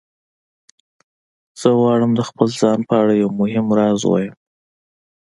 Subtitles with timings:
[1.59, 4.33] زه غواړم د خپل ځان په اړه یو مهم راز ووایم